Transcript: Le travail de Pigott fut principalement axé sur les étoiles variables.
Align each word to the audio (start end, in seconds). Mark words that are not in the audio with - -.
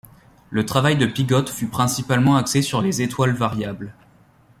Le 0.49 0.65
travail 0.65 0.97
de 0.97 1.05
Pigott 1.05 1.47
fut 1.47 1.67
principalement 1.67 2.35
axé 2.35 2.63
sur 2.63 2.81
les 2.81 3.03
étoiles 3.03 3.35
variables. 3.35 3.93